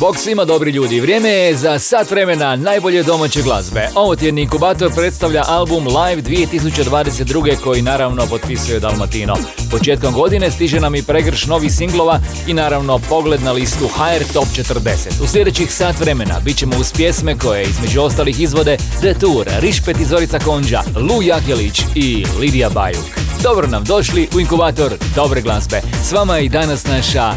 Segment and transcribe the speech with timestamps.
[0.00, 3.88] Bog svima dobri ljudi, vrijeme je za sat vremena najbolje domaće glazbe.
[3.94, 7.56] Ovo tjedni inkubator predstavlja album Live 2022.
[7.56, 9.36] koji naravno potpisuje Dalmatino.
[9.70, 14.44] Početkom godine stiže nam i pregrš novi singlova i naravno pogled na listu HR Top
[14.44, 15.22] 40.
[15.24, 20.00] U sljedećih sat vremena bit ćemo uz pjesme koje između ostalih izvode The Tour, Rišpet
[20.00, 23.18] i Zorica Konđa, Lu Jakelić i Lidija Bajuk.
[23.42, 25.80] Dobro nam došli u inkubator dobre glazbe.
[26.04, 27.34] S vama je i danas naša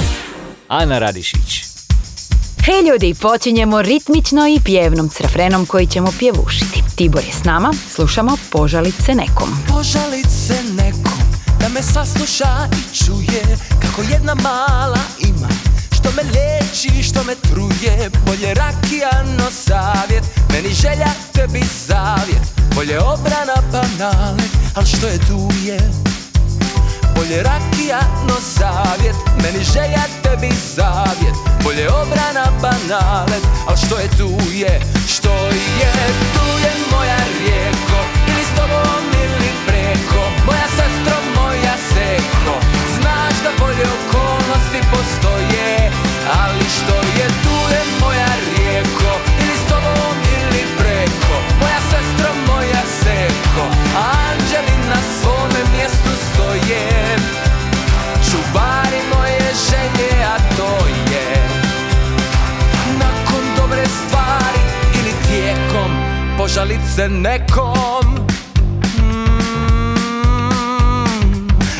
[0.67, 1.72] Ana Radišić.
[2.65, 6.83] Hej ljudi, počinjemo ritmično i pjevnom s koji ćemo pjevušiti.
[6.95, 9.49] Tibor je s nama, slušamo Požalit se nekom.
[9.67, 11.19] Požalit se nekom,
[11.59, 15.49] da me sasluša i čuje Kako jedna mala ima,
[15.91, 22.99] što me liječi, što me truje Bolje rakija, no savjet, meni želja, tebi zavjet Bolje
[22.99, 25.91] obrana, pa nalet, al što je tu je
[27.15, 29.15] Bolje rakija, no savjet.
[29.43, 31.35] Meni želja, tebi zavjet.
[31.63, 35.33] Bolje obrana, pa nalet Al što je tu je, što
[35.79, 35.91] je?
[36.35, 37.99] Tu je moja rijeko.
[38.27, 40.21] Ili s tobom ili preko.
[40.45, 42.55] Moja sestro, moja seko.
[42.97, 45.91] Znaš da bolje okolnosti postoje.
[46.41, 47.27] Ali što je?
[47.43, 48.52] Tu je moja rijeko
[67.03, 68.05] se nekom.
[68.97, 70.17] Mm,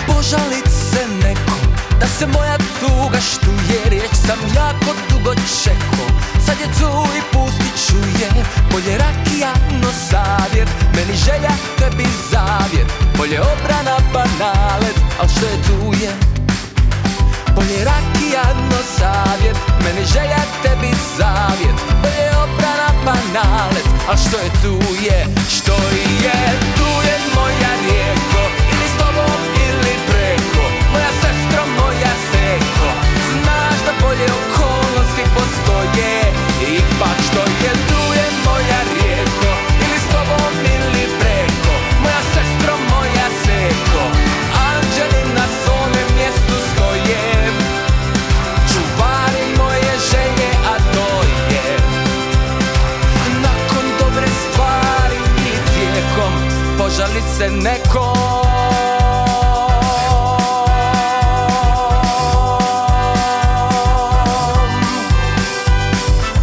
[0.08, 1.62] Požalit se nekom
[2.00, 5.34] Da se moja tuga štuje Riječ sam jako dugo
[5.64, 6.08] čekao.
[6.46, 8.32] Sad je tu i pustit ću je
[8.72, 10.70] Bolje rakija, no savjet.
[10.96, 16.12] Meni želja, tebi zavjet Bolje obrana, pa nalet Al što je tu je?
[17.56, 19.58] Bolje rakija, no savjet.
[19.84, 25.28] Meni želja, tebi zavjet Bolje obrana, pa nalet Al što je tu je,
[25.58, 28.33] što je Tu je moja rijeko
[57.38, 58.14] se nekom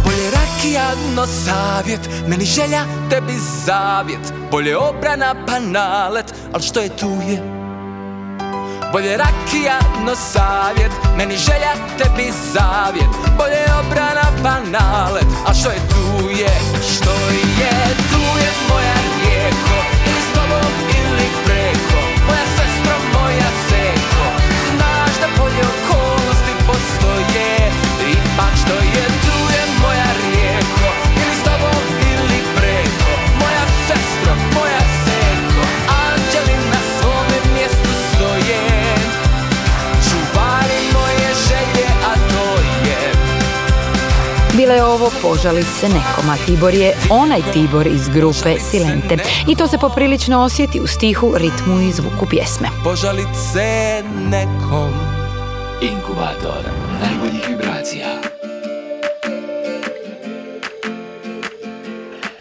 [0.03, 3.33] Bolje rakija, no savjet Meni želja, tebi
[3.65, 4.33] zavjet.
[4.51, 7.41] Bolje obrana, pa nalet Al što je tu je?
[8.91, 13.09] Bolje rakija, no savjet Meni želja, tebi zavjet.
[13.37, 16.51] Bolje obrana, pa nalet A što je tu je,
[16.95, 19.10] što je Tu je moja
[45.41, 49.17] se nekom, a Tibor je onaj Tibor iz grupe Silente.
[49.47, 52.67] I to se poprilično osjeti u stihu, ritmu i zvuku pjesme.
[52.83, 54.93] Požalit se nekom
[55.81, 56.63] Inkubator
[57.01, 58.07] najboljih vibracija.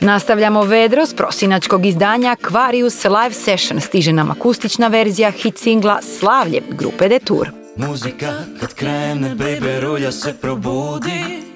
[0.01, 3.81] Nastavljamo vedro s prosinačkog izdanja Aquarius Live Session.
[3.81, 7.51] Stiže nam akustična verzija hit singla Slavlje grupe Detour.
[7.77, 11.50] Muzika kad krene, baby, rulja se probudi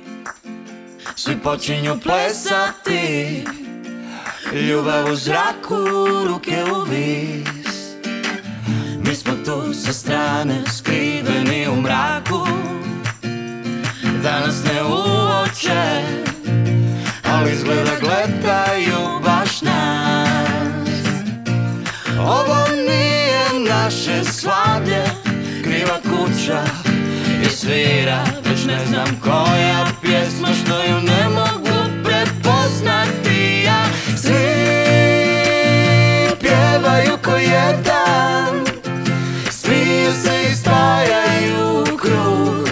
[1.16, 3.44] Svi počinju plesati.
[4.52, 5.76] Ljubav u zraku,
[6.26, 7.94] ruke u vis.
[9.06, 12.46] Mi smo tu sa strane, skriveni u mraku.
[14.22, 16.02] Da nas ne uoče
[17.32, 21.06] Ali izgleda gledaju baš nas.
[22.18, 25.04] Ovo nije naše slavlje
[25.62, 26.93] Kriva kuća
[27.64, 33.84] svira Već ne znam koja pjesma što ju ne mogu prepoznati ja.
[34.16, 34.34] Svi
[36.40, 38.64] pjevaju ko jedan
[39.50, 42.68] Smiju se i spajaju u krug.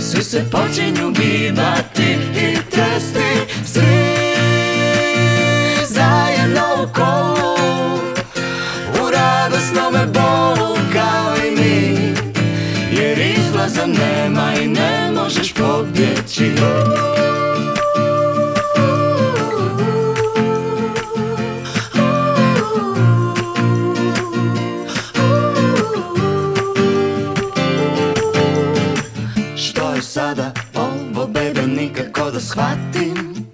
[0.00, 3.54] Svi se počinju gibati i tresti.
[3.64, 4.33] Svi
[13.86, 16.52] nema i ne možeš pobjeći.
[29.56, 33.46] Što je sada ovo bebe nikako da shvatim?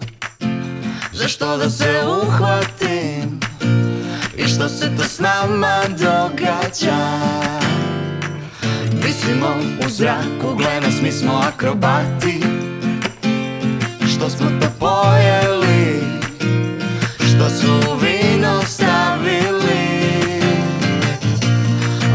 [1.13, 3.41] Zašto da se uhvatim?
[4.37, 7.50] I što se to s nama događa
[9.31, 9.55] Visimo
[9.87, 12.41] u zraku, gle mi smo akrobati.
[14.15, 16.03] Što smo to pojeli?
[17.19, 19.81] Što su vino stavili?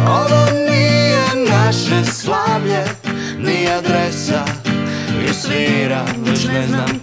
[0.07, 2.83] Ovo nije naše slavlje
[3.38, 4.45] Ni adresa
[5.29, 7.00] I svira Već ne znam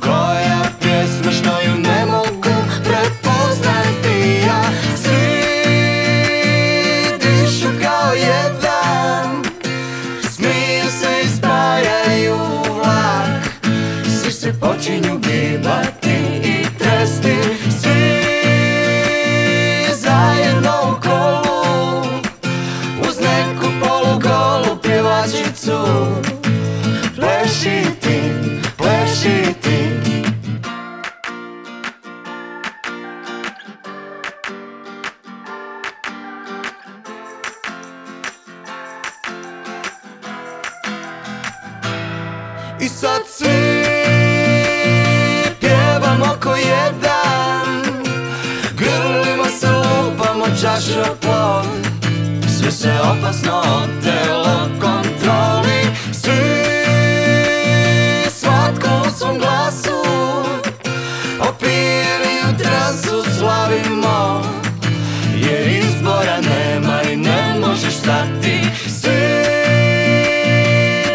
[68.07, 68.61] ne možeš stati.
[68.89, 69.21] Svi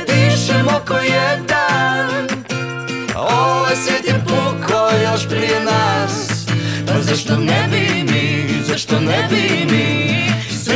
[0.07, 2.27] dišemo ko jedan.
[3.15, 6.45] Ovaj svijet je puko još prije nas.
[6.87, 10.29] Pa zašto ne bi mi, zašto ne bi mi?
[10.63, 10.75] Svi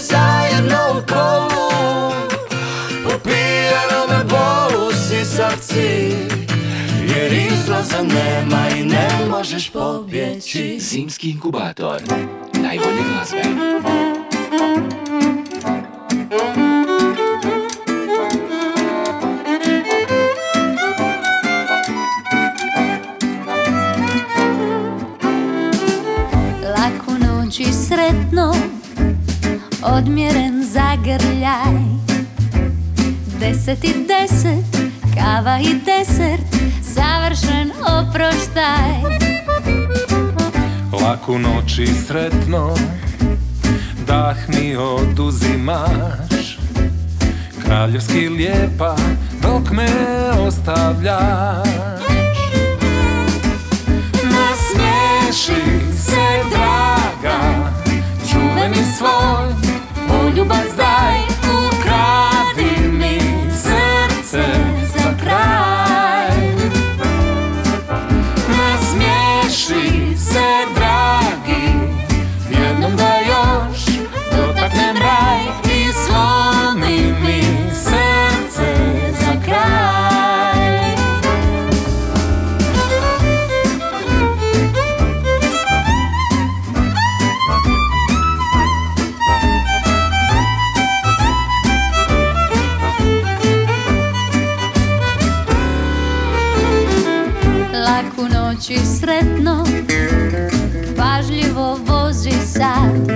[0.00, 1.68] zajedno u kolu
[3.06, 6.14] U pijanome bolu sisavci
[7.16, 10.78] Jer izlaza nema i ne možeš pobjeći.
[10.80, 12.02] Zimski inkubator.
[12.68, 13.42] Najbolje glazbe.
[26.62, 28.54] Laku noć i sretno
[29.82, 31.54] Odmjeren zagrljaj
[33.40, 39.27] Deset i deset Kava i desert Savršen oproštaj
[41.08, 42.74] Laku noć i sretno
[44.06, 46.58] Dah mi oduzimaš.
[47.64, 48.96] Kraljevski lijepa
[49.42, 49.88] Dok me
[50.46, 51.68] ostavljaš.
[54.24, 55.62] Nasmiješi
[55.96, 57.70] se draga
[58.32, 59.72] Čuveni svoj
[60.08, 61.20] Poljubac daj
[61.68, 64.44] Ukradi mi srce
[64.94, 65.87] za kraj
[98.68, 99.64] Laku noć i sretno
[100.96, 103.10] Pažljivo vozi sad.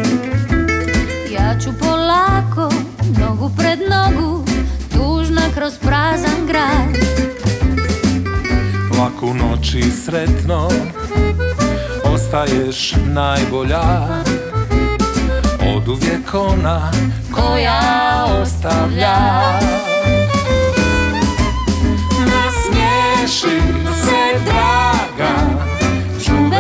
[1.30, 2.74] Ja ću polako
[3.20, 4.44] Nogu pred nogu
[4.92, 7.04] Tužna kroz prazan grad.
[8.98, 10.68] Laku noć i sretno
[12.04, 13.82] Ostaješ najbolja.
[15.76, 16.92] Od uvijek ona
[17.34, 19.16] koja ostavlja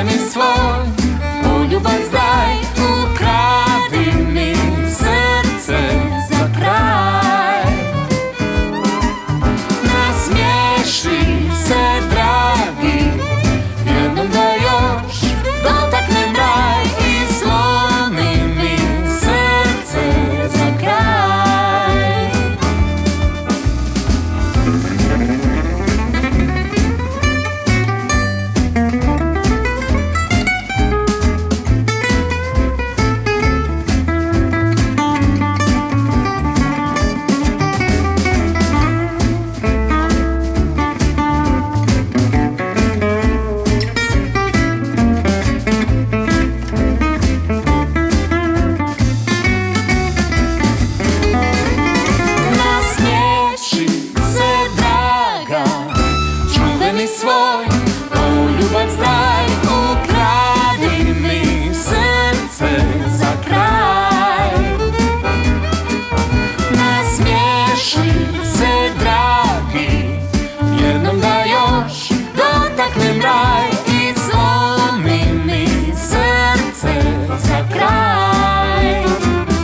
[0.02, 0.86] Čuveni svoj
[1.42, 2.31] Poljubac daj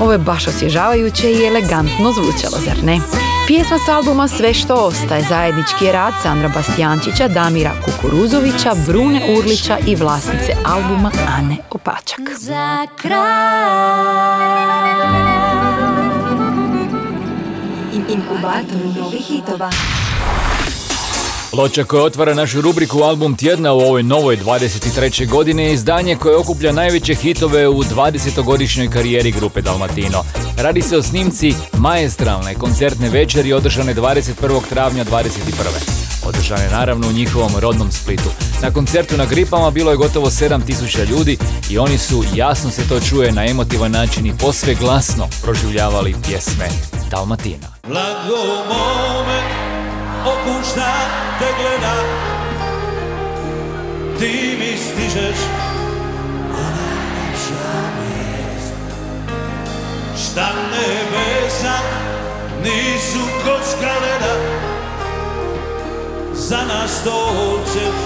[0.09, 3.01] Ovo je baš osvježavajuće i elegantno zvučalo, zar ne?
[3.47, 9.79] Pjesma s albuma Sve što ostaje zajednički je rad Sandra Bastijančića, Damira Kukuruzovića, Brune Urlića
[9.87, 12.21] i vlasnice albuma Ane Opačak.
[12.39, 13.19] Za kraj
[18.09, 19.71] Inkubator novih hitova.
[21.51, 25.29] Ploča koja otvara našu rubriku Album tjedna u ovoj novoj 23.
[25.29, 30.25] godini je izdanje koje okuplja najveće hitove u 20-godišnjoj karijeri grupe Dalmatino.
[30.57, 34.61] Radi se o snimci maestralne koncertne večeri održane 21.
[34.69, 35.29] travnja 21.
[36.27, 38.31] Održane naravno u njihovom rodnom Splitu.
[38.63, 41.39] Na koncertu na Gripama bilo je gotovo 7000 ljudi
[41.71, 46.69] i oni su, jasno se to čuje, na emotivan način i posve glasno proživljavali pjesme
[47.11, 47.67] Dalmatina.
[47.89, 49.68] Blago mome
[50.33, 50.93] okušta
[51.39, 51.95] te gleda
[54.19, 55.39] Ti mi stižeš.
[56.51, 58.75] Ona najljepša vijest.
[60.17, 61.75] Šta nebesa
[62.63, 64.35] nisu kocka leda
[66.33, 67.99] Za nas to hoćeš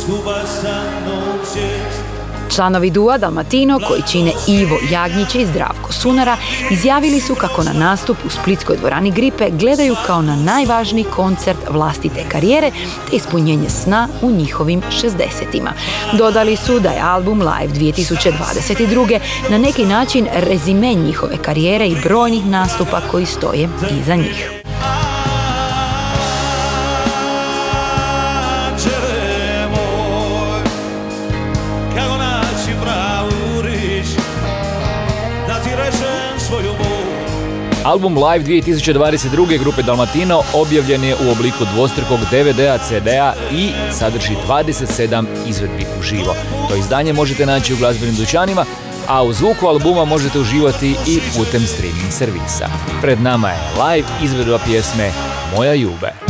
[0.00, 2.17] Skupa sa noćeš
[2.58, 6.36] Članovi Dua Dalmatino, koji čine Ivo Jagnjić i Zdravko Sunara,
[6.70, 12.24] izjavili su kako na nastup u Splitskoj dvorani Gripe gledaju kao na najvažniji koncert vlastite
[12.28, 12.70] karijere
[13.10, 15.72] te ispunjenje sna u njihovim 60-ima.
[16.12, 19.20] Dodali su da je album Live 2022.
[19.50, 23.68] na neki način rezime njihove karijere i brojnih nastupa koji stoje
[24.00, 24.67] iza njih.
[37.88, 39.58] Album Live 2022.
[39.58, 46.34] grupe Dalmatino objavljen je u obliku dvostrukog DVD-a, CD-a i sadrži 27 izvedbi uživo.
[46.68, 48.64] To izdanje možete naći u glazbenim dućanima,
[49.06, 52.68] a u zvuku albuma možete uživati i putem streaming servisa.
[53.00, 55.10] Pred nama je live izvedba pjesme
[55.56, 56.27] Moja Jube.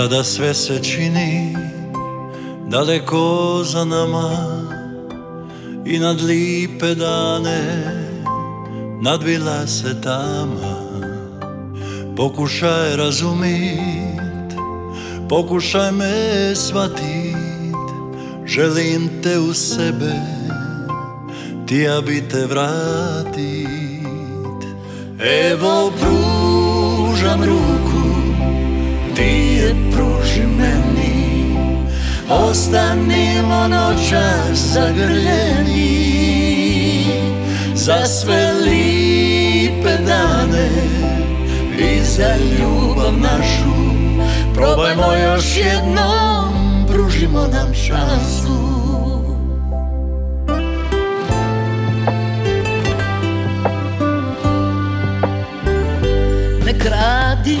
[0.00, 1.56] Sada sve se čini
[2.68, 4.30] daleko za nama
[5.86, 7.62] I nad lipe dane
[9.02, 10.76] nadvila se tama.
[12.16, 14.50] Pokušaj razumit,
[15.28, 17.88] pokušaj me shvatit
[18.46, 20.14] Želim te u sebe,
[21.66, 23.40] ti ja bi te vratit.
[25.50, 27.69] Evo pružam ruku
[32.30, 35.90] Ostanimo noćas zagrljeni
[37.74, 40.70] Za sve lipe dane
[41.78, 43.70] I za ljubav našu.
[44.54, 48.70] Probajmo još jednom Pružimo nam šansu.
[56.66, 57.58] Ne kradi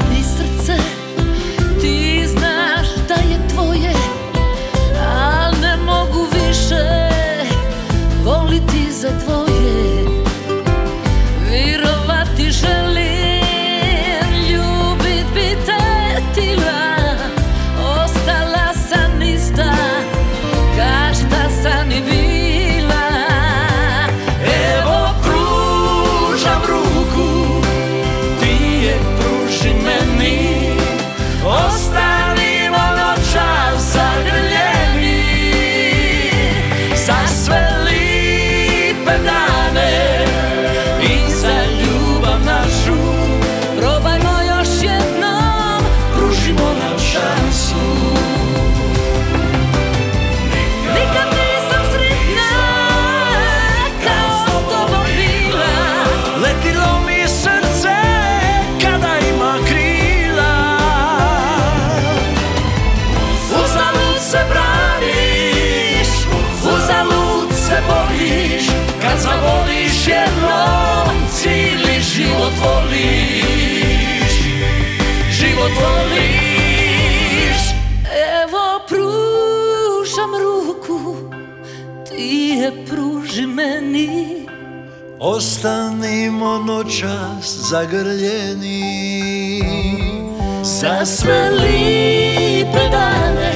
[85.22, 88.82] Ostanimo noćas zagrljeni.
[90.62, 93.52] Za sve lipe dane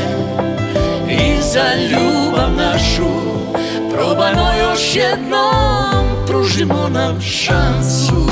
[1.09, 3.11] I za ljubav našu
[3.93, 8.27] Probajmo još jednom Pružimo nam šansu.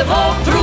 [0.00, 0.59] Evo pružam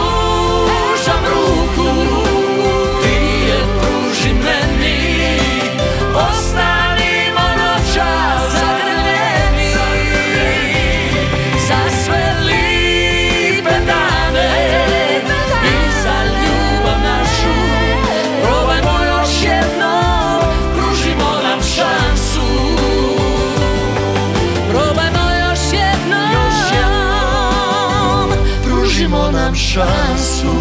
[29.77, 30.53] šansu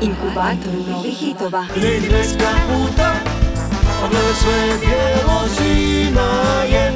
[0.00, 1.64] Inkubator novih hitova.
[1.76, 3.14] Nedeljska puta
[4.00, 6.30] Pogledaj sve bijelo zima
[6.70, 6.92] je.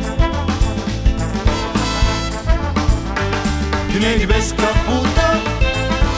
[3.90, 5.34] Knjegi bez kaputa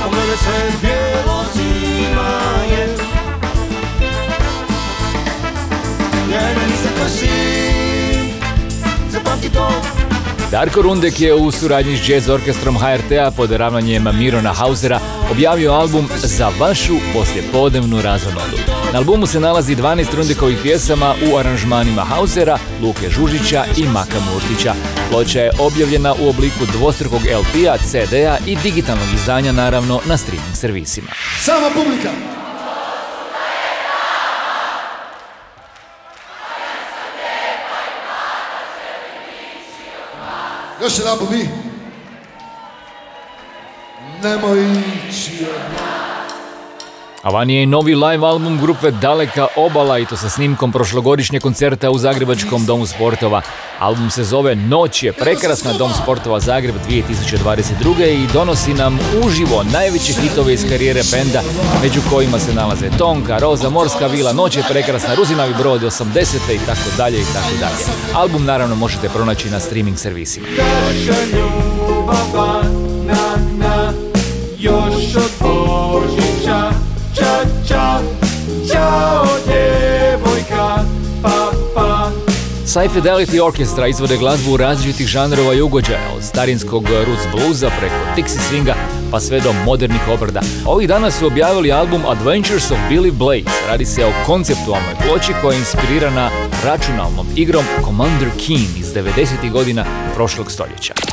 [0.03, 2.31] Pogledaj sve bijelo zima
[2.71, 2.89] je.
[6.33, 7.72] Ja nisam ko si Zapamti to
[10.51, 16.09] Darko Rundek je u suradnji s jazz orkestrom HRT-a pod ravnanjem Mirona Hausera objavio album
[16.17, 18.57] Za vašu poslijepodnevnu razonodu.
[18.93, 24.75] Na albumu se nalazi 12 Rundekovih pjesama u aranžmanima Hausera, Luke Žužića i Maka Murtića.
[25.11, 31.09] Ploča je objavljena u obliku dvostrukog LP-a, CD-a i digitalnog izdanja naravno na streaming servisima.
[31.41, 32.42] Sama publika.
[40.83, 41.49] Još jedan vi.
[44.23, 44.59] Nemoj
[45.11, 45.47] ići
[47.23, 51.41] A van je i novi live album grupe Daleka obala i to sa snimkom prošlogodišnje
[51.41, 53.43] koncerta u Zagrebačkom domu sportova.
[53.79, 58.25] Album se zove Noć je prekrasna Dom sportova Zagreb 2022.
[58.25, 61.43] i donosi nam uživo najveće hitove iz karijere benda,
[61.83, 66.55] među kojima se nalaze Tonka, Roza, Morska vila, Noć je prekrasna, Ruzinavi brod 80.
[66.55, 67.85] i tako dalje i tako dalje.
[68.15, 70.47] Album naravno možete pronaći na streaming servisima.
[74.59, 76.32] Još od
[77.23, 78.01] Ča, ča,
[78.73, 80.85] čao djevojka,
[81.23, 82.11] pa, pa
[82.67, 88.41] Sci Fidelity Orchestra izvode glazbu različitih žanrova i ugođaja, od starinskog roots bluza preko Dixie
[88.51, 88.75] swinga
[89.11, 90.41] pa sve do modernih obrada.
[90.67, 93.67] Ovih dana su objavili album Adventures of Billy Blaze.
[93.69, 96.31] Radi se o konceptualnoj ploči koja je inspirirana
[96.65, 99.51] računalnom igrom Commander Keen iz 90.
[99.51, 101.12] godina prošlog stoljeća.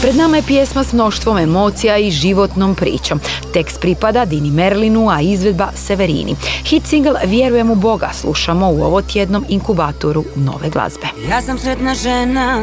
[0.00, 3.20] Pred nama je pjesma s mnoštvom emocija i životnom pričom.
[3.52, 6.36] Tekst pripada Dini Merlinu, a izvedba Severini.
[6.64, 11.06] Hit single Vjerujem u Boga slušamo u ovo tjednom inkubatoru nove glazbe.
[11.30, 12.62] Ja sam sretna žena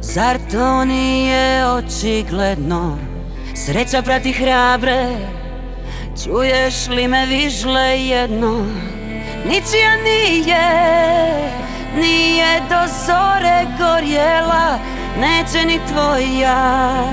[0.00, 2.98] Zar to nije očigledno
[3.54, 5.16] Sreća prati hrabre
[6.24, 8.66] Čuješ li me vižle jedno
[9.44, 10.70] Ničija nije
[11.96, 14.78] Nije do zore gorjela
[15.20, 17.04] Neće ni tvoja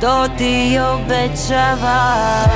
[0.00, 2.46] To ti obećavam.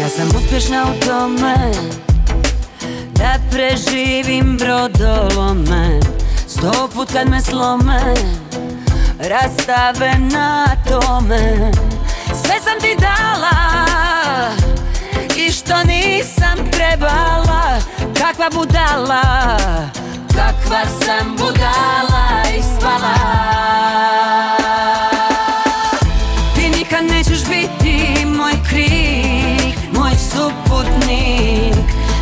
[0.00, 1.54] Ja sam uspješna u tome
[3.12, 6.00] Da preživim brodolome.
[6.46, 8.14] Sto put kad me slome
[9.18, 11.72] Rastave na tome
[12.42, 13.56] Sve sam ti dala
[15.36, 17.78] I što nisam trebala
[18.18, 19.22] Kakva budala
[20.28, 23.14] Kakva sam budala ispala
[26.54, 31.74] Ti nikad nećeš biti moj krik Moj suputnik.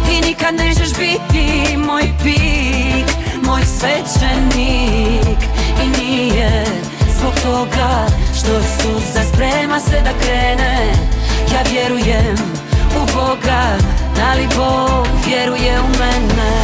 [0.08, 5.38] Ti nikad nećeš biti moj pik Moj svećenik.
[5.84, 6.64] I nije
[7.26, 10.92] zbog toga Što suza sprema se da krene.
[11.52, 12.36] Ja vjerujem
[12.96, 13.76] u Boga
[14.16, 16.56] Da li Bog vjeruje u mene?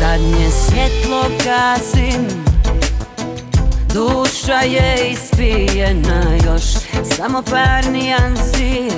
[0.00, 2.26] Zadnje svjetlo gasim
[3.94, 6.64] Duša je ispijena još
[7.16, 8.90] Samo par nijansi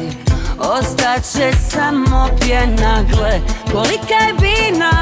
[0.60, 3.40] Ostaće samo pjena Gle,
[3.72, 4.92] kolika je bina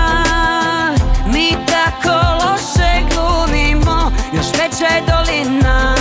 [1.27, 5.95] Mi tako loše glumimo Još veća je dolina.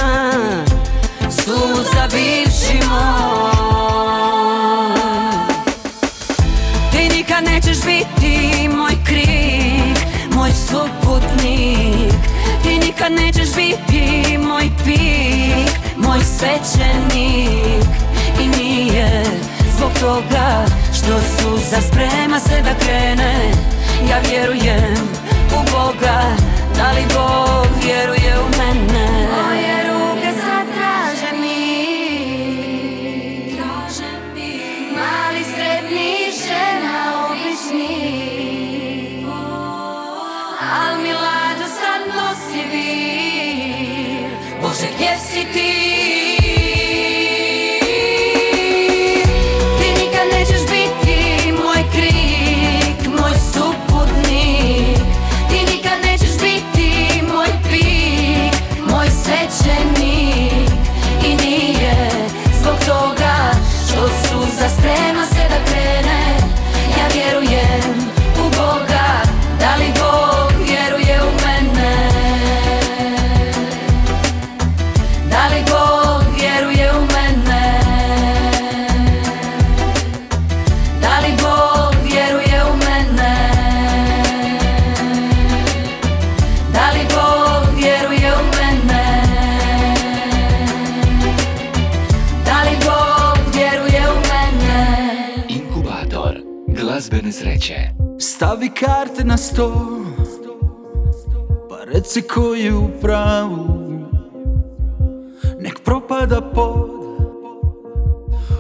[1.30, 3.52] Suza bivši moj
[6.92, 12.14] Ti nikad nećeš biti moj krik Moj suputnik.
[12.64, 18.05] Ti nikad nećeš biti moj pik Moj svećenik
[18.40, 19.24] I nije
[19.78, 23.52] zbog toga Što suza sprema se da krene.
[24.10, 24.98] Ja vjerujem
[25.52, 26.22] u Boga
[26.78, 29.25] Da li Bog vjeruje u mene
[99.26, 99.74] na sto.
[101.70, 103.66] Pa reci ko je u pravu.
[105.60, 106.90] Nek propada pod.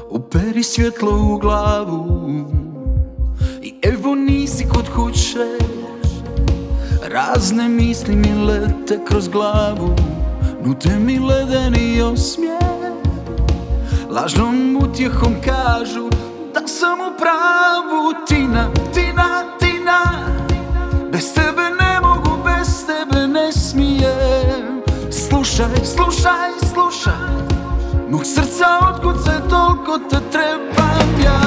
[0.09, 2.05] Uperi svjetlo u glavu.
[3.61, 5.57] I evo nisi kod kuće.
[7.03, 9.95] Razne misli mi lete kroz glavu.
[10.65, 12.91] Nute mi ledeni osmijeh.
[14.09, 16.09] Lažnom utjehom kažu
[16.53, 18.25] Da sam u pravu.
[18.27, 20.34] Tina, Tina, Tina
[21.15, 24.81] Bez tebe ne mogu, bez tebe ne smijem.
[25.11, 27.13] Slušaj, slušaj, slušaj.
[28.09, 31.44] Mog srca otkud se toliko te trebam ja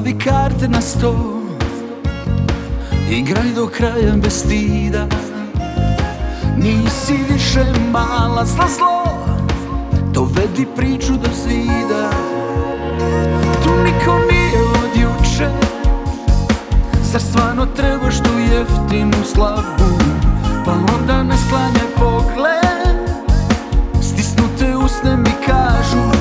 [0.00, 1.14] Stavi karte na sto.
[3.10, 5.06] Igraj do kraja bez stida.
[6.56, 9.04] Nisi više mala zla zlo.
[10.12, 12.10] Dovedi priču do zida.
[13.64, 15.48] Tu niko nije od juče.
[17.02, 19.90] Zar stvarno trebaš tu jeftinu slabu?
[20.64, 22.96] Pa onda ne sklanjaj pogled.
[24.02, 26.19] Stisnute usne mi kažu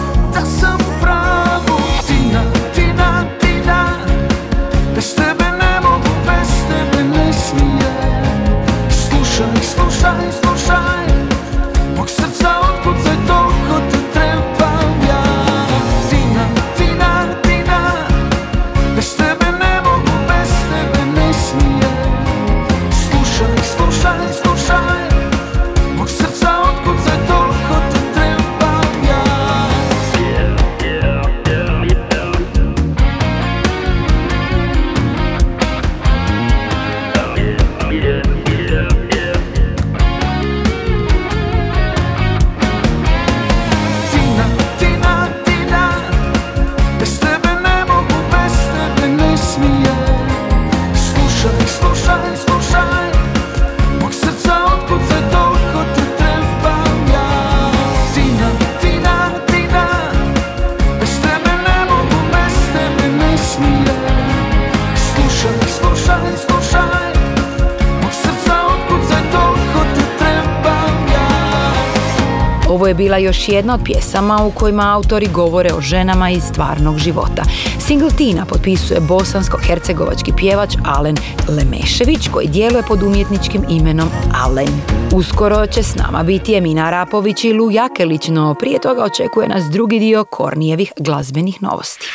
[72.90, 77.44] je bila još jedna od pjesama u kojima autori govore o ženama iz stvarnog života.
[77.80, 84.10] Single Tina potpisuje bosansko-hercegovački pjevač Alen Lemešević koji djeluje pod umjetničkim imenom
[84.46, 84.82] Alen.
[85.14, 89.64] Uskoro će s nama biti Emina Rapović i Lu Jakelić, no prije toga očekuje nas
[89.64, 92.06] drugi dio Kornijevih glazbenih novosti.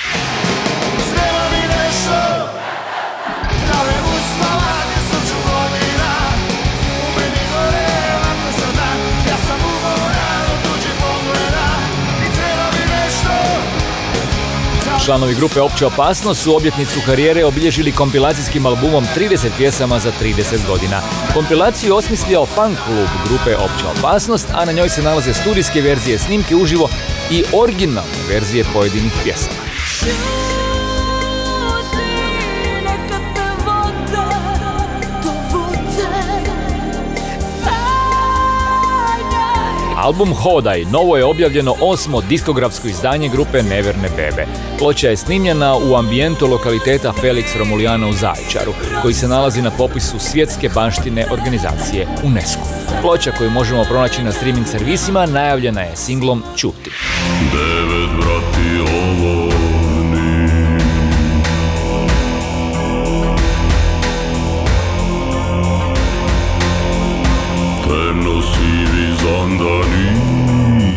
[15.04, 21.00] Članovi grupe Opća opasnost su obljetnicu karijere obilježili kompilacijskim albumom 30 pjesama za 30 godina.
[21.34, 26.56] Kompilaciju osmislio fan klub grupe Opća opasnost, a na njoj se nalaze studijske verzije snimke
[26.56, 26.88] uživo
[27.30, 30.43] i originalne verzije pojedinih pjesama.
[40.04, 44.46] Album Hodaj novo je objavljeno osmo diskografsko izdanje grupe Neverne Bebe.
[44.78, 50.18] Ploča je snimljena u ambijentu lokaliteta Felix Romulijana u Zaječaru, koji se nalazi na popisu
[50.18, 52.60] svjetske baštine organizacije UNESCO.
[53.02, 56.90] Ploča koju možemo pronaći na streaming servisima najavljena je singlom Čuti.
[57.52, 58.63] Devet brati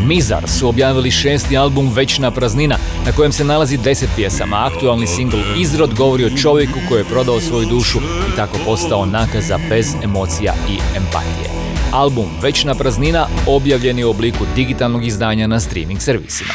[0.07, 4.69] Mizar su objavili šesti album Večna praznina, na kojem se nalazi deset pjesama.
[4.73, 9.59] Aktualni singl Izrod govori o čovjeku koji je prodao svoju dušu i tako postao nakaza
[9.69, 11.49] bez emocija i empatije.
[11.91, 16.53] Album Večna praznina objavljen je u obliku digitalnog izdanja na streaming servisima.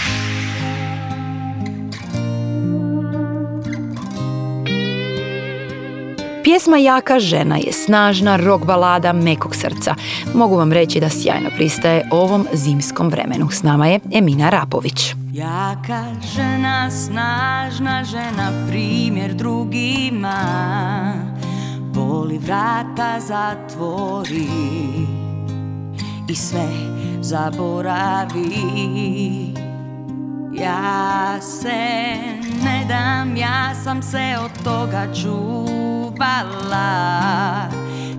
[6.52, 9.94] Pjesma Jaka žena je snažna rock balada mekog srca.
[10.34, 13.50] Mogu vam reći da sjajno pristaje ovom zimskom vremenu.
[13.50, 15.14] S nama je Emina Rapović.
[15.32, 20.34] Jaka žena, snažna žena, primjer drugima
[21.94, 24.48] Boli vrata zatvori
[26.28, 26.68] i sve
[27.20, 28.48] zaboravi
[30.58, 31.70] Ja se
[32.64, 35.06] ne dam, ja sam se od toga
[36.22, 37.68] čuvala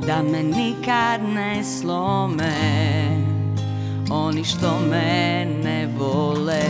[0.07, 2.53] Da me nikad ne slome.
[4.09, 6.63] Oni što me ne vole.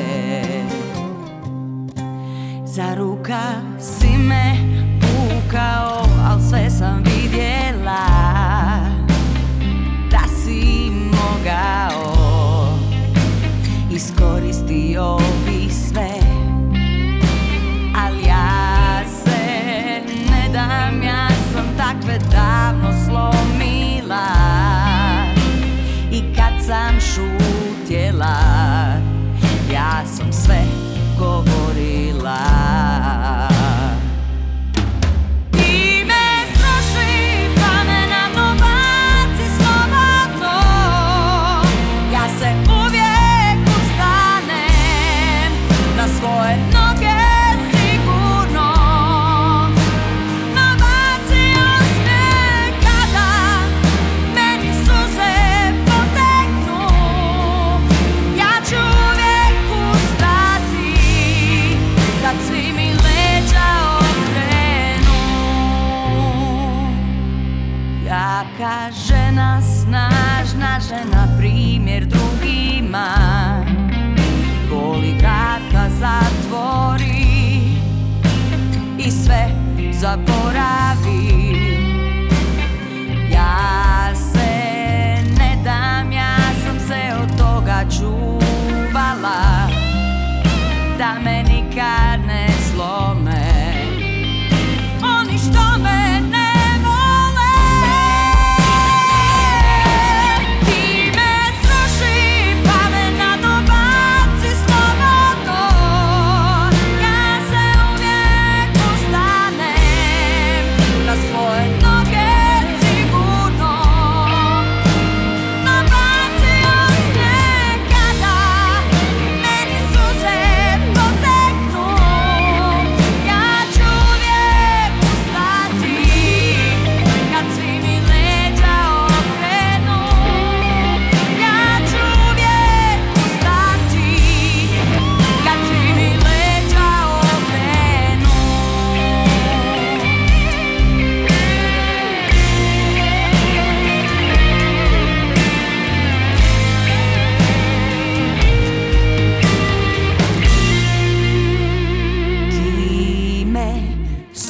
[2.66, 3.42] Za ruka
[3.80, 4.58] si me
[5.02, 8.08] vukao, al sve sam vidjela
[10.12, 12.14] Da si mogao.
[13.92, 15.53] Iskoristio bi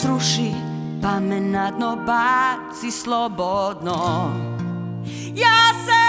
[0.04, 0.51] sruši
[1.01, 4.32] pa me na dno baci slobodno.
[5.36, 6.03] Ja se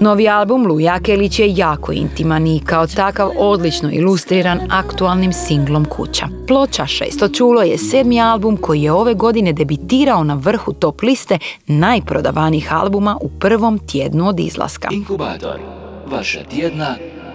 [0.00, 6.28] Novi album Luja Kelić je jako intiman i kao takav odlično ilustriran aktualnim singlom Kuća.
[6.46, 11.38] Ploča Šesto čulo je sedmi album koji je ove godine debitirao na vrhu top liste
[11.66, 14.88] najprodavanijih albuma u prvom tjednu od izlaska.
[14.92, 15.60] Inkubator,
[16.06, 16.94] vaša tjedna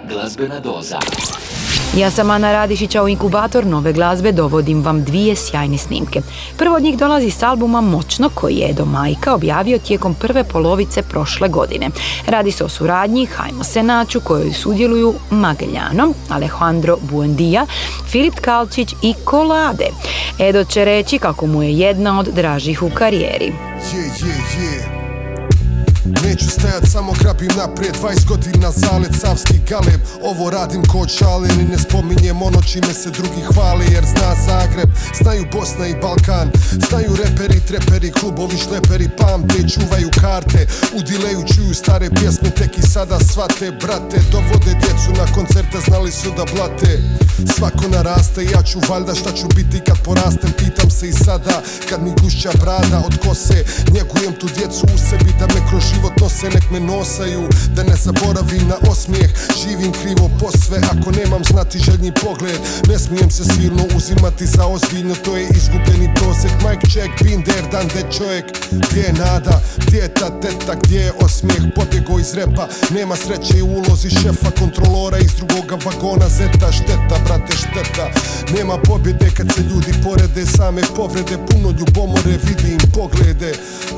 [0.10, 1.00] glazbena doza.
[1.98, 6.22] Ja sam Ana Radišića u inkubator nove glazbe dovodim vam dvije sjajne snimke.
[6.58, 11.02] Prvo od njih dolazi s albuma Moćno koji je Edo Majka objavio tijekom prve polovice
[11.02, 11.90] prošle godine.
[12.28, 17.66] Radi se o suradnji Hajmo se naću kojoj sudjeluju Mageljano, Alejandro Buendija,
[18.08, 19.88] Filip Kalčić i Kolade.
[20.40, 23.54] Edo će reći kako mu je jedna od dražih u karijeri.
[23.94, 24.95] Je, je, je
[26.06, 27.96] Neću stajat, samo grabim naprijed.
[28.02, 30.02] 20 godina zalet, savski galeb.
[30.22, 34.90] Ovo radim ko čalen i ne spominjem ono čime se drugi hvale Jer zna Zagreb,
[35.22, 36.52] znaju Bosna i Balkan.
[36.90, 40.68] Znaju reperi, treperi, klubovi, šleperi Pamte, čuvaju karte.
[40.98, 44.18] U dileju čuju stare pjesme Tek i sada svate, brate.
[44.32, 47.02] Dovode djecu na koncerte, znali su da blate.
[47.58, 50.52] Svako naraste, ja ću valjda šta ću biti kad porastem.
[50.58, 53.64] Pitam se i sada, kad mi gušća brada od kose.
[53.96, 57.96] Njegujem tu djecu u sebi da me kroz život nose, nek me nosaju Da ne
[57.96, 59.32] zaboravim na osmijeh,
[59.62, 62.60] živim krivo posve Ako nemam znati željni pogled.
[62.90, 67.68] Ne smijem se silno uzimati za ozbiljno To je izgubljeni prosjek Mike check, been there,
[67.72, 71.64] done that čovjek Gdje je nada, gdje je ta teta, gdje je osmijeh?
[71.76, 76.30] Pobjego iz repa, nema sreće u ulozi šefa Kontrolora iz drugoga vagona.
[76.30, 78.06] Zeta, šteta, brate, šteta.
[78.58, 83.52] Nema pobjede kad se ljudi porede Same povrede, puno ljubomore Vidim poglede,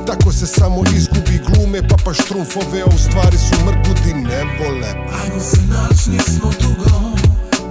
[0.06, 4.88] tako se samo izgubi glume Papa štrumfove, a u stvari su mrgudi ne vole.
[5.22, 7.16] Ajmo se naći, nismo dugo.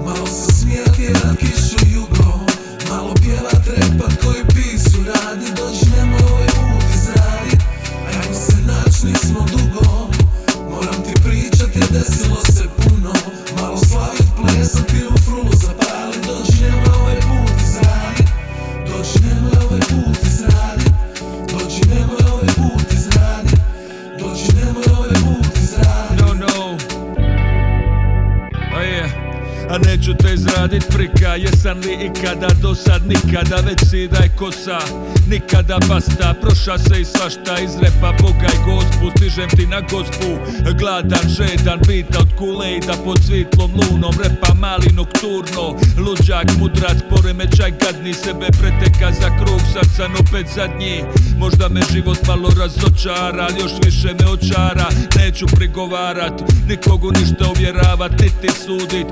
[0.05, 2.39] Malo se smijati, jedat kišu jugo.
[2.89, 6.88] Malo pjevat, repat koji pisu radi Dođi nemoj ovaj put
[8.07, 10.09] Ajmo se naći, nismo dugo.
[10.70, 12.76] Moram ti pričat jer desilo se
[29.70, 34.30] a neću te izradit prika Jesam li ikada do sad nikada Već si da je
[34.36, 34.80] kosa
[35.30, 36.34] Nikada basta.
[36.41, 40.32] Proša se i svašta iz repa Boga i gospu Stižem ti na gospu.
[40.80, 45.65] Gladan, žedan Bita od kule i da pod svitlom lunom Repa mali nokturno.
[45.97, 51.03] Luđak, mudrac, poremećaj Gadni sebe preteka za krug Sad sam opet zadnji.
[51.38, 54.88] Možda me život malo razočara Ali još više me očara.
[55.15, 59.07] Neću prigovarat Nikogu ništa uvjeravat Niti sudit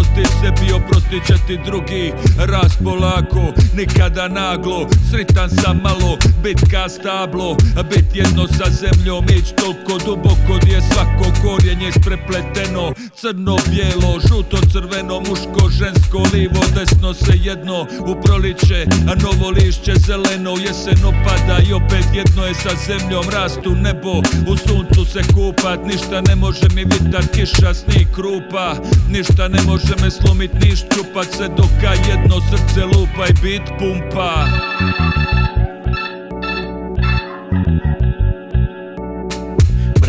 [0.00, 2.12] Oprosti sebi, oprostit će ti drugi.
[2.38, 3.42] Raz polako,
[3.76, 4.88] nikada naglo.
[5.10, 7.56] Sritan sam malo, bitka stablo.
[7.90, 12.92] Bit jedno sa zemljom, ić toliko duboko Gdje je svako korijenje isprepleteno.
[13.20, 17.86] Crno, bijelo, žuto, crveno Muško, žensko, livo, desno se jedno.
[18.06, 20.50] U proliče, a novo lišće zeleno.
[20.50, 23.24] Jesen opada i opet jedno je sa zemljom.
[23.32, 24.12] Rastu nebo,
[24.52, 25.80] u suncu se kupat.
[25.86, 28.74] Ništa ne može mi vitar, kiša, snik, krupa.
[29.10, 34.46] Ništa ne može me slomit, niš čupat se Doka jedno srce lupa i bit pumpa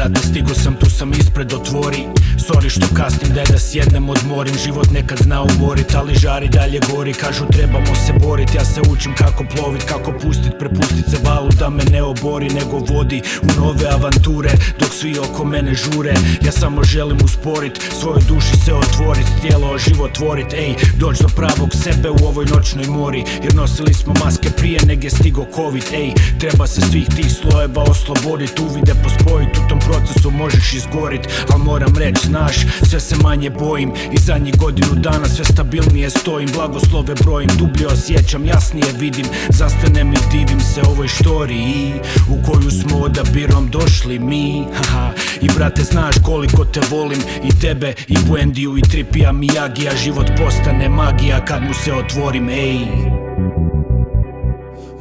[0.02, 2.08] Brate, stigo sam, tu sam ispred, otvori.
[2.38, 4.56] Sorry što kasnim, daj da sjednem, odmorim.
[4.66, 7.14] Život nekad zna umorit, ali žari dalje gori.
[7.14, 11.70] Kažu trebamo se borit, ja se učim kako plovit Kako pustit, prepustit se valu da
[11.70, 14.50] me ne obori Nego vodi u nove avanture
[14.80, 16.14] Dok svi oko mene žure.
[16.46, 21.70] Ja samo želim usporit, svojoj duši se otvorit Tijelo život tvorit, ej Doć do pravog
[21.84, 23.24] sebe u ovoj noćnoj mori.
[23.44, 27.84] Jer nosili smo maske prije nego je stigo covid, ej Treba se svih tih slojeva
[27.84, 31.22] oslobodit Uvide pospojit, u tom procesu možeš izgorit
[31.54, 32.56] Al moram reći, znaš,
[32.90, 38.46] sve se manje bojim I zadnjih godinu dana sve stabilnije stojim Blagoslove brojim, dublje osjećam,
[38.46, 41.94] jasnije vidim Zastanem i divim se ovoj štoriji
[42.30, 45.12] U koju smo odabirom došli mi Haha,
[45.42, 50.90] I brate znaš koliko te volim I tebe, i Buendiju, i Tripija, Miyagija Život postane
[50.90, 52.78] magija kad mu se otvorim, ej.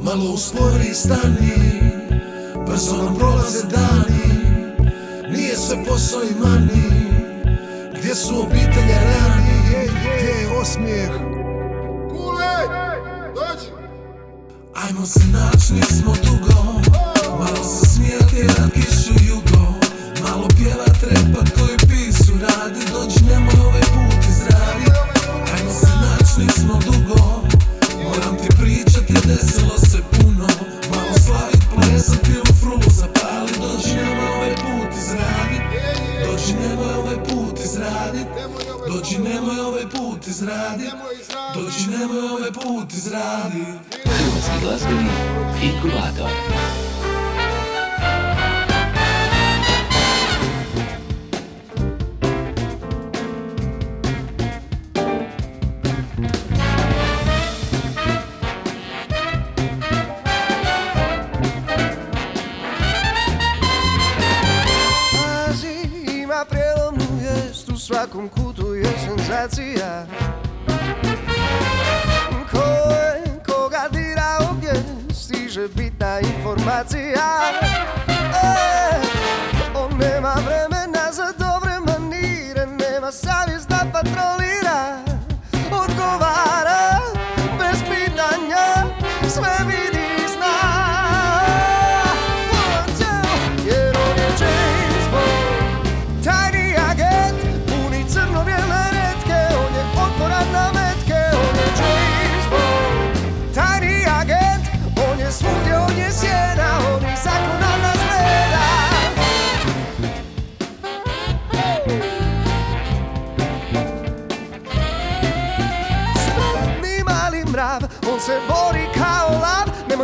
[0.01, 1.81] Malo uspori stani
[2.67, 4.50] Brzo nam prolaze dani
[5.71, 6.83] Sve posao i mani
[7.99, 9.87] Gdje su obitelje rani?
[10.17, 11.11] Gdje je osmijeh?
[14.75, 16.81] Ajmo se naći, nismo dugo.
[17.39, 19.65] Malo se smijati, jedat kišu jugo.
[20.23, 22.79] Malo pjevat, repat koji pisu radi.
[22.91, 24.95] Dođi, nemoj ovaj put izradit.
[25.55, 27.43] Ajmo se naći, nismo dugo.
[28.03, 30.20] Moram ti pričat jer desilo se puno
[39.33, 40.93] nemoj ovaj put izradit.
[41.55, 43.67] Dođi nemoj ovaj put izradit.
[44.03, 45.09] Hrvatski glazbeni
[45.63, 46.31] inkubator.
[65.13, 65.75] Pazi,
[66.21, 68.50] ima prijelomnu vijest U svakom kutu
[69.17, 70.05] senzacija
[72.51, 74.73] Ko je koga dirao gdje
[75.13, 77.27] Stiže bitna informacija.
[78.07, 79.01] E,
[79.75, 80.70] On nema vremena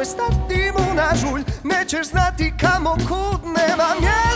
[0.08, 4.27] stati mu na žulj, nećeš znati kamo kud Nema mjesta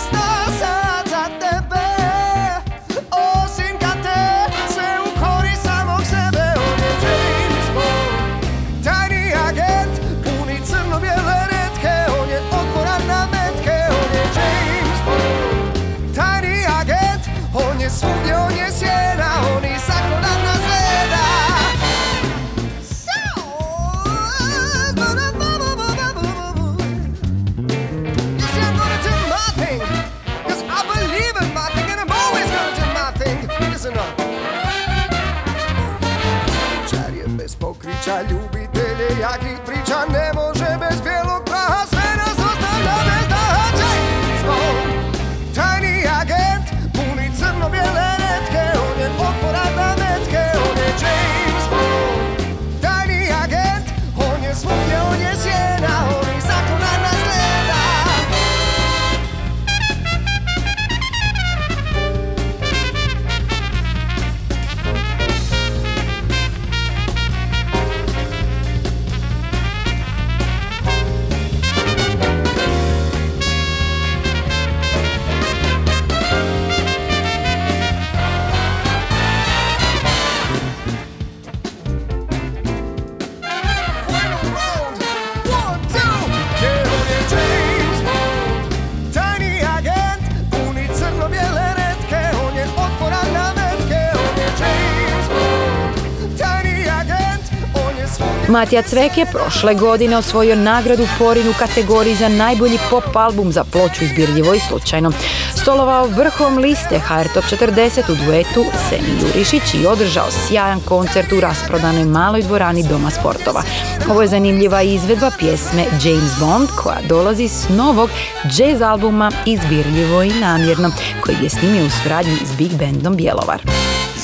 [98.52, 103.64] Matija Cvek je prošle godine osvojio nagradu Porin u kategoriji za najbolji pop album za
[103.64, 105.12] ploču izbirljivo i slučajno.
[105.56, 111.39] Stolovao vrhom liste HR Top 40 u duetu Seni Jurišić i održao sjajan koncert u
[111.39, 113.64] rasprodanoj maloj dvorani Doma sportova.
[114.10, 118.10] Ovo je zanimljiva izvedba pjesme James Bond koja dolazi s novog
[118.58, 120.91] jazz albuma Izbirljivo i namjerno
[121.22, 123.62] koji je snimio u suradnji s Big Bandom Bjelovar.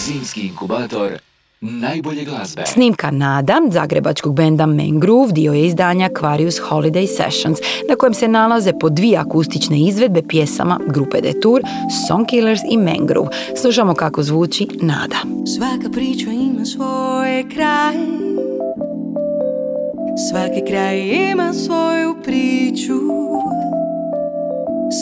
[0.05, 1.26] Zimski inkubator
[1.61, 2.63] najbolje glazbe.
[2.65, 8.71] Snimka Nada, zagrebačkog benda Mangrove, dio je izdanja Aquarius Holiday Sessions, na kojem se nalaze
[8.79, 11.61] po dvije akustične izvedbe pjesama grupe Detour,
[12.07, 13.29] Songkillers i Mangrove.
[13.61, 15.17] Slušamo kako zvuči Nada.
[15.57, 17.95] Svaka priča ima svoj kraj
[20.29, 20.99] Svaki kraj
[21.31, 22.99] ima svoju priču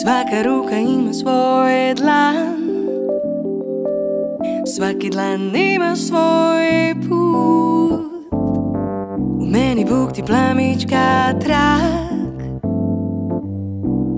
[0.02, 2.75] Svaka ruka ima svoj dlan
[4.76, 8.30] Svaki dlan ima svoj put.
[9.40, 12.60] U meni bukti plamička trak.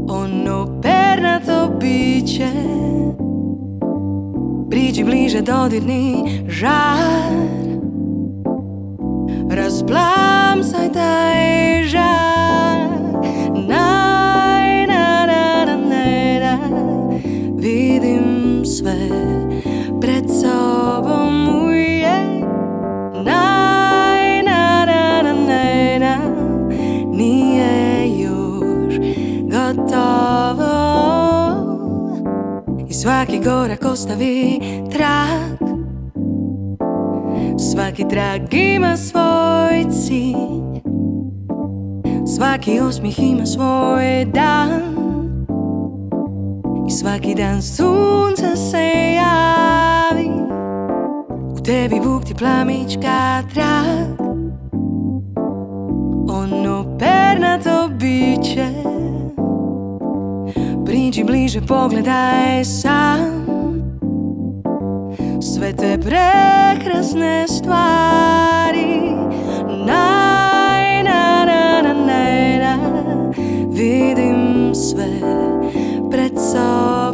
[0.09, 2.51] Ono pernato biće.
[4.71, 7.33] Priđi bliže dodirni žar.
[9.51, 12.89] Rasplamsaj taj žar.
[13.69, 16.59] Naj, na, na, na, na, na.
[17.57, 19.29] Vidim sve
[33.29, 34.61] Svaki gorak ostavi
[34.91, 35.59] trag.
[37.59, 40.81] Svaki trag ima svoj cilj.
[42.37, 44.71] Svaki osmih ima svoj dan.
[46.89, 49.68] I svaki dan sunca se javi
[50.09, 50.31] glavi.
[51.53, 54.29] U tebi bukti plamička trag.
[56.31, 58.69] Ono pernato biće.
[60.85, 63.47] Priđi bliže, pogledaj sam.
[65.43, 69.01] Sve te prekrasne stvari.
[69.87, 72.79] Naj, na, na, na, na, na.
[73.71, 75.21] Vidim sve
[76.11, 77.08] pred sobom.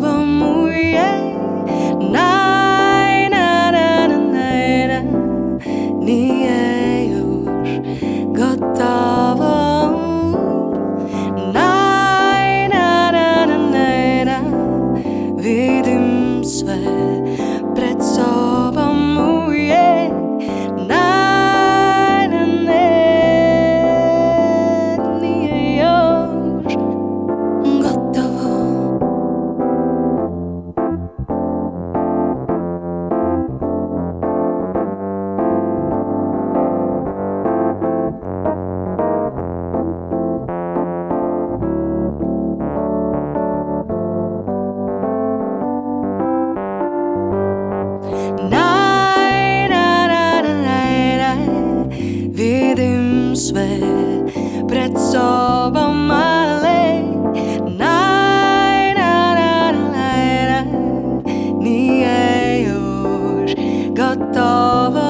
[53.34, 53.78] sam sve
[54.68, 57.02] pred sobom, ale
[57.78, 60.12] naj, na, na, na,
[60.50, 60.64] na,
[61.60, 63.50] nije još
[63.88, 65.03] gotovo.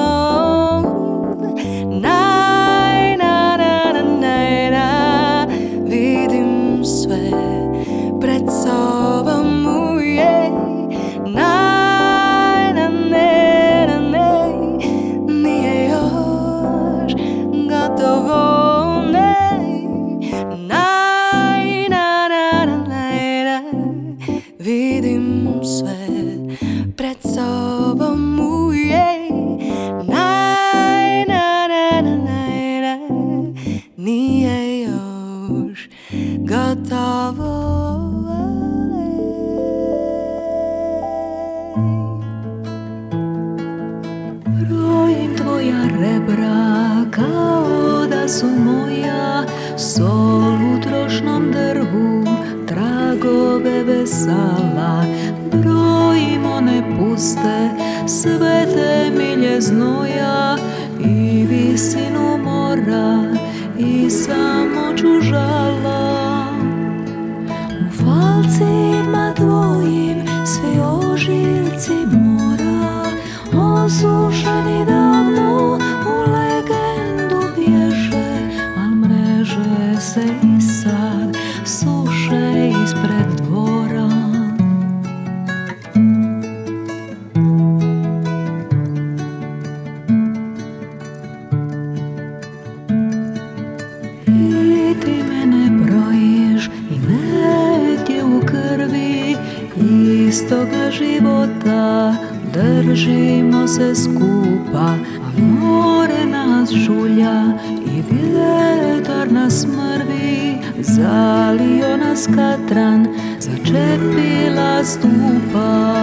[100.45, 102.13] čistoga života.
[102.53, 107.43] Držimo se skupa A more nas žulja
[107.85, 110.57] I vjetar nas mrvi.
[110.79, 113.07] Zalio nas katran
[113.39, 115.95] Začepila stupa.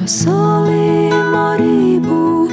[0.00, 2.48] Pa solimo ribu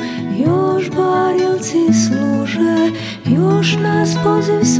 [0.45, 2.91] Još barilci služe
[3.25, 4.79] Još nas poziv s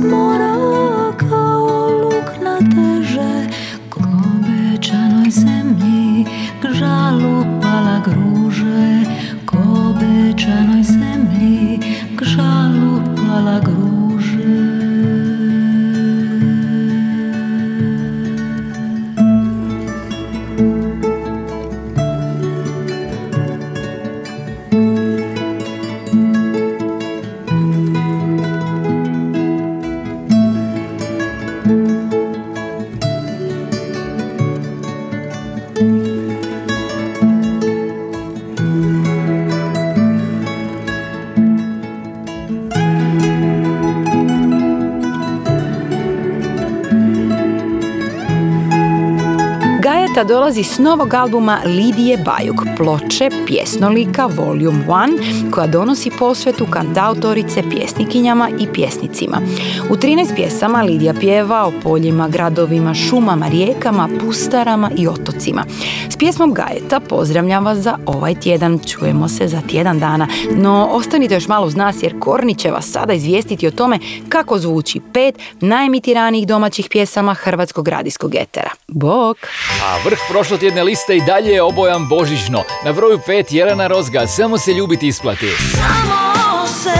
[50.27, 58.49] Dolazi s novog albuma Lidije Bajuk, ploče Pjesnolika Volume 1, koja donosi posvetu kantautorice pjesnikinjama
[58.59, 59.41] i pjesnicima.
[59.89, 65.65] U 13 pjesama Lidija pjeva o poljima, gradovima, šumama, rijekama, pustarama i otocima.
[66.09, 71.33] S pjesmom Gajeta pozdravljam vas za ovaj tjedan, čujemo se za tjedan dana, no ostanite
[71.33, 73.99] još malo uz nas jer Korni će vas sada izvijestiti o tome
[74.29, 78.69] kako zvuči pet najemitiranijih domaćih pjesama hrvatskog radijskog etera.
[78.87, 79.37] Bok!
[79.83, 82.63] A vrh prošlotjedne liste i dalje je obojan božićno.
[82.85, 85.49] Na broju pet Jelena Rozga, samo se ljubiti isplati.
[85.71, 86.99] Samo se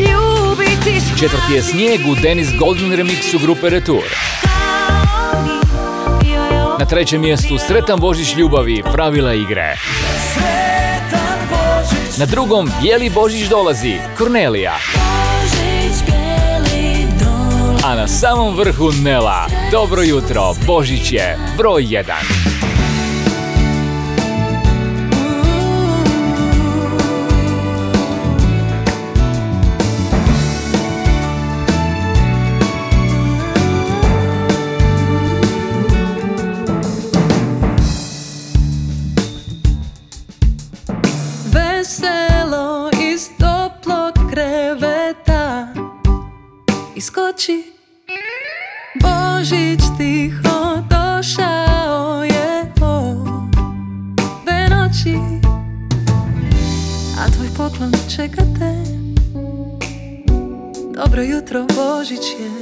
[0.00, 4.04] ljubiti Četvrti je snijeg u Denis Golden remixu grupe Retur.
[6.78, 9.76] Na trećem mjestu Sretan Božić ljubavi, pravila igre.
[12.18, 14.74] Na drugom Bijeli Božić dolazi, Kornelija
[17.94, 19.46] na samom vrhu Nela.
[19.70, 22.51] Dobro jutro, Božić je broj 1.
[61.52, 62.61] Dobro jutro Božić je